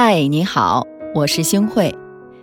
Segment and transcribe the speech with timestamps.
[0.00, 1.92] 嗨，你好，我是星慧。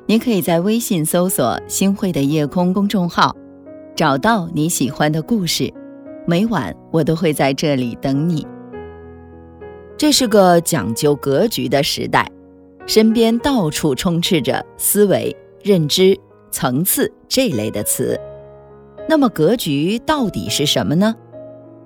[0.07, 3.33] 你可以在微信搜索“星慧的夜空”公众号，
[3.95, 5.73] 找到你喜欢的故事。
[6.27, 8.45] 每晚我都会在这里等你。
[9.95, 12.29] 这是个讲究格局的时代，
[12.85, 15.33] 身边到处充斥着思维、
[15.63, 16.19] 认知、
[16.51, 18.19] 层次这类的词。
[19.07, 21.15] 那么，格局到底是什么呢？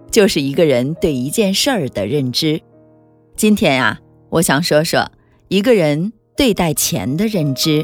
[0.10, 2.60] 就是一个人对一件事儿的认知。
[3.36, 5.08] 今天啊，我想说说。
[5.50, 7.84] 一个人对待钱的认知。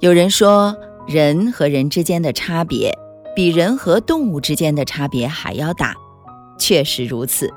[0.00, 2.92] 有人说，人和人之间的差别
[3.32, 5.94] 比人和动物之间的差别还要大，
[6.58, 7.48] 确实如此。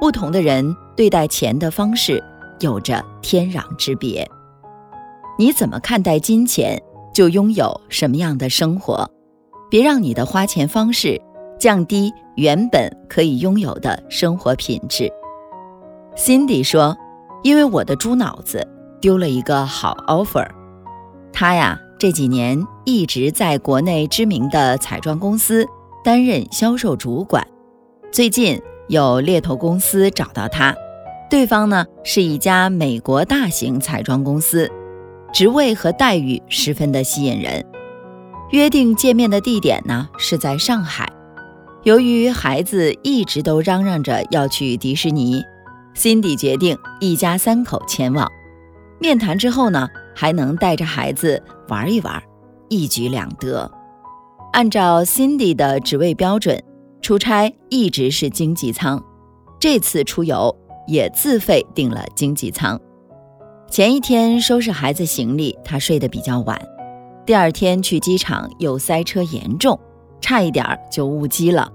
[0.00, 2.24] 不同的人对待钱的方式
[2.60, 4.26] 有着天壤之别。
[5.38, 9.06] 你怎么看待金钱，就拥有什么样的生活。
[9.70, 11.20] 别让你的花钱方式
[11.58, 15.12] 降低原本可以拥有的生活品质。
[16.16, 16.96] Cindy 说。
[17.44, 18.66] 因为我的猪脑子
[19.02, 20.48] 丢了一个好 offer，
[21.30, 25.66] 他呀这几年一直在国内知名的彩妆公司
[26.02, 27.46] 担任销售主管。
[28.10, 30.74] 最近有猎头公司找到他，
[31.28, 34.70] 对方呢是一家美国大型彩妆公司，
[35.30, 37.62] 职位和待遇十分的吸引人。
[38.52, 41.12] 约定见面的地点呢是在上海。
[41.82, 45.44] 由于孩子一直都嚷嚷着要去迪士尼。
[45.94, 48.30] Cindy 决定一家三口前往。
[48.98, 52.22] 面谈之后呢，还能带着孩子玩一玩，
[52.68, 53.70] 一举两得。
[54.52, 56.62] 按照 Cindy 的职位标准，
[57.00, 59.02] 出差一直是经济舱。
[59.58, 60.54] 这次出游
[60.86, 62.80] 也自费订了经济舱。
[63.70, 66.60] 前一天收拾孩子行李，他睡得比较晚。
[67.26, 69.78] 第二天去机场又塞车严重，
[70.20, 71.72] 差一点就误机了。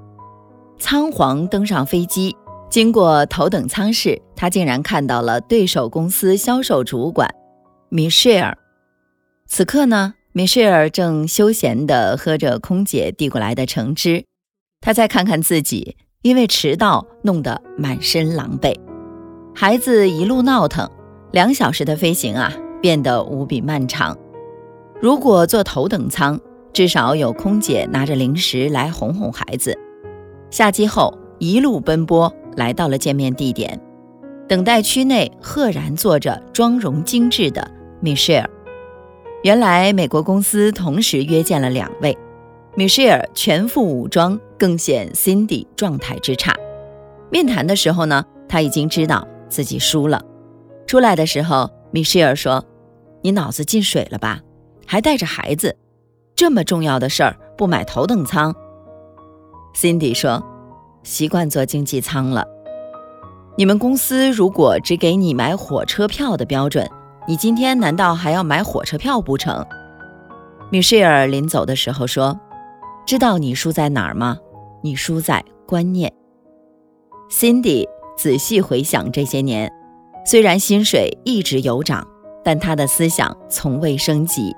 [0.78, 2.36] 仓皇登上飞机。
[2.70, 7.28] 经过头等舱室，他竟然看到了对手公司销售主管
[7.90, 8.56] 米歇尔。
[9.48, 14.24] 此刻呢，米歇尔正休闲地喝着空姐递过来的橙汁。
[14.82, 18.80] 他再看看自己，因为迟到弄得满身狼狈。
[19.56, 20.88] 孩子一路闹腾，
[21.32, 24.16] 两小时的飞行啊，变得无比漫长。
[25.02, 26.40] 如果坐头等舱，
[26.72, 29.76] 至少有空姐拿着零食来哄哄孩子。
[30.52, 32.32] 下机后，一路奔波。
[32.56, 33.80] 来到了见面地点，
[34.48, 38.50] 等待区内赫然坐着妆容精致的米歇尔。
[39.44, 42.18] 原来美国公司同时约见了两位，
[42.76, 46.54] 米歇尔全副武装，更显 Cindy 状态之差。
[47.30, 50.22] 面谈的时候呢，他已经知道自己输了。
[50.88, 52.66] 出来的时候，米歇尔说
[53.22, 54.42] ：“你脑子进水了吧？
[54.86, 55.78] 还带着孩子，
[56.36, 58.54] 这么重要的事儿不买头等舱。
[59.76, 60.44] ”Cindy 说。
[61.10, 62.46] 习惯坐经济舱了。
[63.58, 66.88] 你们公司如果只给你买火车票的标准，
[67.28, 69.66] 你今天难道还要买火车票不成？
[70.70, 72.40] 米歇尔临走的时候说
[73.08, 74.38] ：“知道你输在哪儿吗？
[74.84, 76.14] 你输在观念。”
[77.32, 79.74] Cindy 仔细回想这些年，
[80.28, 82.08] 虽然薪水一直有涨，
[82.44, 84.56] 但他的思想从未升级，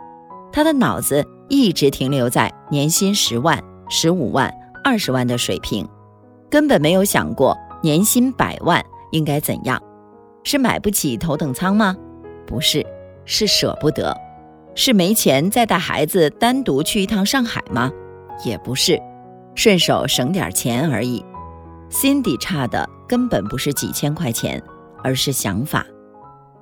[0.52, 3.58] 他的脑子一直停留在年薪十万、
[3.90, 5.88] 十五万、二十万的水平。
[6.52, 9.82] 根本没有想过年薪百万应该怎样，
[10.44, 11.96] 是买不起头等舱吗？
[12.46, 12.86] 不是，
[13.24, 14.14] 是舍不得，
[14.76, 17.90] 是没钱再带孩子单独去一趟上海吗？
[18.44, 19.02] 也不是，
[19.56, 21.26] 顺手省点钱而已。
[21.90, 24.62] 心底差的根本不是几千块钱，
[25.02, 25.86] 而是想法。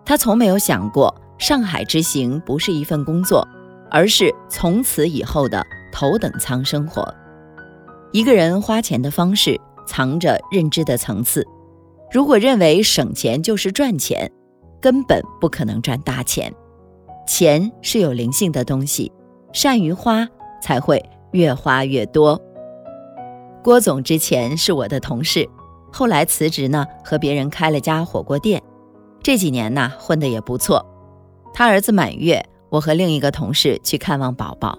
[0.05, 3.47] 他从没有想过上海之行不是一份工作，
[3.89, 7.11] 而是从此以后的头等舱生活。
[8.11, 9.59] 一个人花钱的方式。
[9.89, 11.43] 藏着认知的层次。
[12.11, 14.31] 如果认为省钱就是赚钱，
[14.79, 16.53] 根本不可能赚大钱。
[17.27, 19.11] 钱是有灵性的东西，
[19.51, 20.27] 善于花
[20.61, 22.39] 才会越花越多。
[23.63, 25.49] 郭总之前是我的同事，
[25.91, 28.61] 后来辞职呢，和别人开了家火锅店。
[29.23, 30.85] 这几年呢，混得也不错。
[31.51, 34.77] 他儿子满月，我和另一个同事去看望宝宝，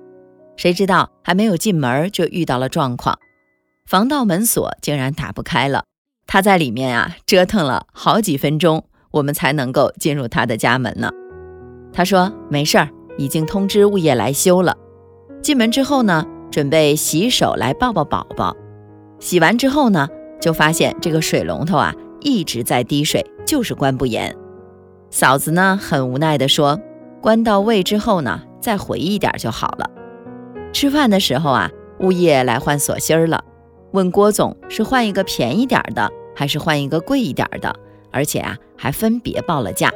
[0.56, 3.18] 谁知道还没有进门就遇到了状况。
[3.90, 5.82] 防盗门锁竟然打不开了，
[6.24, 11.10] 他在里面啊折腾了好几分钟，我们才能够进入他的家门呢。
[11.92, 12.88] 他说没事儿，
[13.18, 14.76] 已经通知物业来修了。
[15.42, 18.56] 进门之后呢，准备洗手来抱抱宝宝。
[19.18, 20.08] 洗完之后呢，
[20.40, 24.32] 就发现这个水龙头啊一直在滴水，就是关不严。
[25.10, 26.78] 嫂子呢很无奈地说，
[27.20, 29.90] 关到位之后呢，再回一点就好了。
[30.72, 33.42] 吃饭的时候啊，物业来换锁芯儿了。
[33.92, 37.74] 问郭总是换一个便宜点的，还是换一个贵一点的？
[38.12, 39.92] 而且啊，还分别报了价。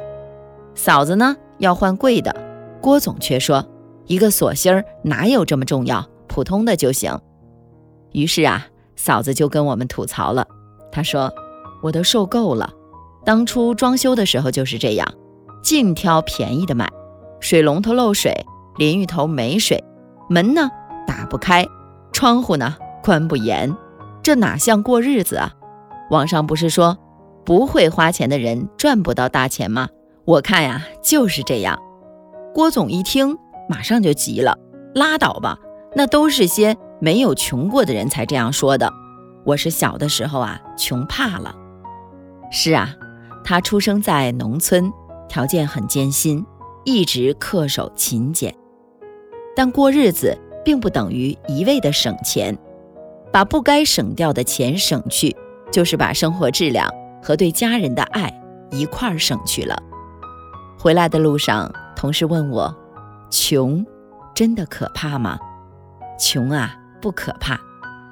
[0.73, 2.35] 嫂子呢要换贵的，
[2.81, 3.65] 郭总却说
[4.05, 7.17] 一个锁芯儿哪有这么重要，普通的就行。
[8.11, 10.47] 于是啊，嫂子就跟我们吐槽了，
[10.91, 11.33] 她说
[11.81, 12.73] 我都受够了，
[13.23, 15.07] 当初装修的时候就是这样，
[15.61, 16.89] 净挑便宜的买，
[17.39, 18.45] 水龙头漏水，
[18.77, 19.83] 淋浴头没水，
[20.29, 20.69] 门呢
[21.07, 21.65] 打不开，
[22.13, 23.75] 窗户呢关不严，
[24.25, 25.53] 这哪像过日子啊？
[26.09, 26.97] 网上不是说
[27.45, 29.87] 不会花钱的人赚不到大钱吗？
[30.25, 31.79] 我看呀，就是这样。
[32.51, 33.37] 郭总一听，
[33.69, 34.57] 马上就急了
[34.95, 35.59] ：“拉倒吧，
[35.93, 38.91] 那都是些没有穷过的人才这样说的。
[39.45, 41.53] 我是小的时候啊，穷怕了。
[42.49, 42.95] 是啊，
[43.43, 44.91] 他出生在农村，
[45.29, 46.43] 条件很艰辛，
[46.83, 48.55] 一直恪守勤俭。
[49.55, 52.57] 但过日子并不等于一味的省钱，
[53.35, 55.35] 把不该省掉的钱省去，
[55.69, 56.89] 就是把生活质量
[57.21, 58.33] 和对家人的爱
[58.71, 59.77] 一块儿省去了。”
[60.79, 62.73] 回来的路上，同事问我
[63.29, 63.85] ：“穷
[64.33, 65.37] 真的可怕吗？”
[66.17, 67.59] 穷啊，不可怕，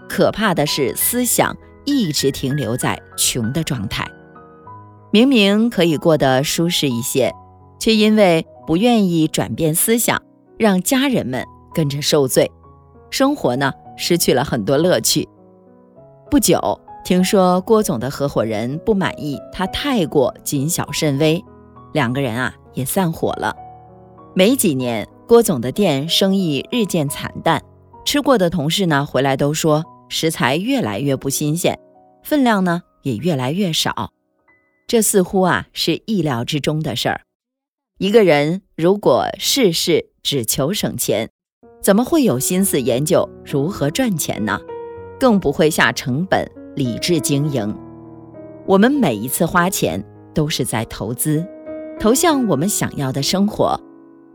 [0.10, 1.56] 可怕的是思想
[1.86, 4.06] 一直停留在穷的状态。
[5.10, 7.34] 明明可以过得舒适一些，
[7.80, 10.22] 却因为不愿意转变思想，
[10.60, 12.52] 让家人们跟着受罪，
[13.10, 15.28] 生活呢失去了很多乐趣。
[16.30, 21.44] 不久，听说郭总的合伙人不满意他太过谨小慎微，
[21.94, 22.56] 两个人啊。
[22.76, 23.56] 也散伙了。
[24.34, 27.62] 没几年，郭总的店生意日渐惨淡，
[28.04, 31.80] 吃过的同事呢回来都说食材越来越不新鲜，
[32.24, 34.12] 分量呢也越来越少。
[34.88, 37.22] 这似乎啊是意料之中的事儿。
[38.00, 41.30] 一个人如果事事只求省钱，
[41.84, 44.58] 怎么会有心思研究如何赚钱呢？
[45.20, 47.78] 更不会下成本理智经营。
[48.66, 50.02] 我们每一次花钱
[50.34, 51.46] 都是在投资。
[52.00, 53.78] 投向我们想要的生活，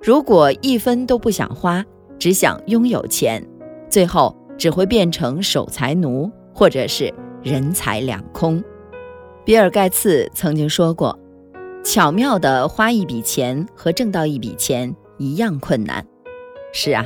[0.02, 1.82] 如果一分都不想花，
[2.18, 3.42] 只想拥有钱，
[3.88, 7.12] 最后只会变成守财奴，或者是
[7.42, 8.62] 人财两空。
[9.46, 11.18] 比尔盖茨曾经说过
[11.82, 16.06] ：“巧妙的花一笔钱和挣到一笔钱一样困难。”
[16.72, 17.04] 是啊，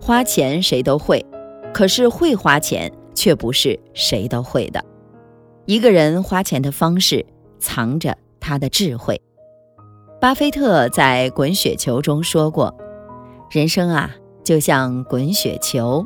[0.00, 1.24] 花钱谁都会，
[1.74, 4.82] 可是会花钱却不是谁都会的。
[5.66, 7.24] 一个人花钱的方式，
[7.58, 9.20] 藏着他的智慧。
[10.20, 12.74] 巴菲特在《滚雪球》中说过
[13.50, 14.10] ：“人生啊，
[14.42, 16.04] 就像滚雪球，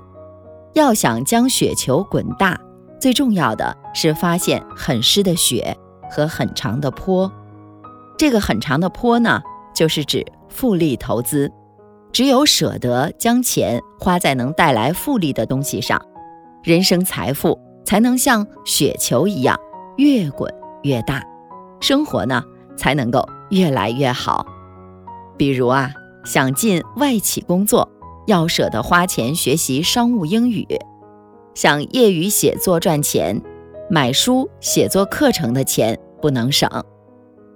[0.75, 2.61] 要想将雪球滚大，
[3.01, 5.77] 最重要的是发现很湿的雪
[6.11, 7.31] 和很长的坡。
[8.19, 9.41] 这个很长的坡呢，
[9.75, 11.51] 就是指复利投资。
[12.15, 16.01] 只有舍得将钱花在能带来复利的东西上，
[16.63, 19.59] 人生财富才能像雪球一样
[19.97, 20.51] 越滚
[20.85, 21.23] 越大，
[21.81, 22.43] 生活呢
[22.79, 24.45] 才能够。”越来越好，
[25.37, 25.93] 比如啊，
[26.25, 27.89] 想进外企工作，
[28.27, 30.65] 要舍得花钱学习商务英语；
[31.55, 33.41] 想业余写作赚钱，
[33.89, 36.69] 买书写作课程的钱不能省。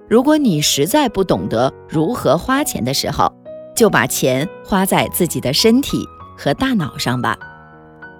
[0.08, 3.32] 如果你实在不懂得如何花钱的时候，
[3.78, 6.04] 就把钱花在自己的身体
[6.36, 7.38] 和大脑上吧，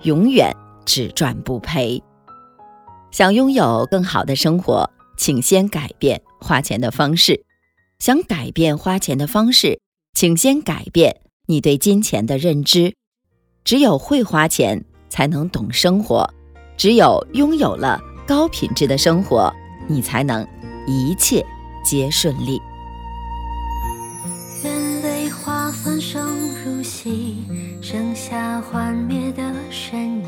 [0.03, 2.01] 永远只赚不赔。
[3.11, 7.45] 想拥有更好的生活，请先改变花钱的方式。
[7.99, 9.81] 想改变花钱的方式，
[10.15, 12.95] 请先改变你对金钱的认知。
[13.65, 16.25] 只有会花钱，才能懂生活；
[16.77, 19.53] 只有拥有了高品质的生活，
[19.89, 20.47] 你才能
[20.87, 21.45] 一切
[21.85, 22.63] 皆顺利。
[28.61, 30.19] 幻灭的身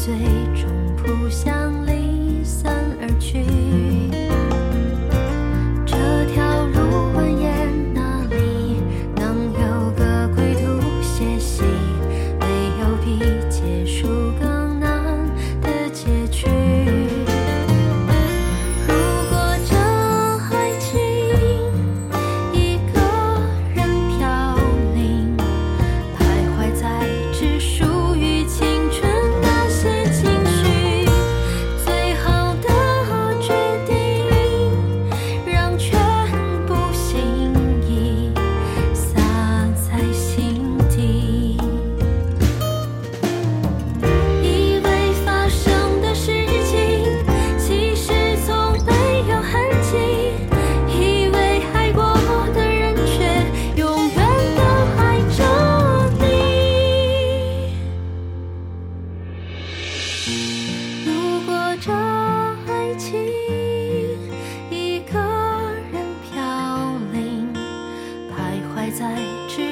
[0.00, 0.39] 醉。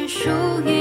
[0.09, 0.31] 属
[0.65, 0.78] 于